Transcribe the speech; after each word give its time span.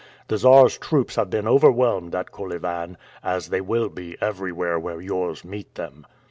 The 0.29 0.37
Czar's 0.39 0.79
troops 0.79 1.15
have 1.15 1.29
been 1.29 1.47
overwhelmed 1.47 2.15
at 2.15 2.31
Kolyvan, 2.31 2.97
as 3.23 3.49
they 3.49 3.61
will 3.61 3.87
be 3.87 4.17
everywhere 4.19 4.79
where 4.79 4.99
yours 4.99 5.45
meet 5.45 5.75
them." 5.75 6.07